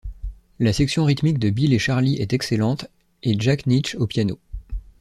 La 0.57 0.73
section 0.73 1.05
rythmique 1.05 1.37
de 1.37 1.51
Bill 1.51 1.75
et 1.75 1.77
Charlie 1.77 2.15
est 2.15 2.33
excellente 2.33 2.87
et 3.21 3.35
Jack 3.39 3.67
Nitzsche 3.67 3.93
au 3.99 4.07
piano. 4.07 4.39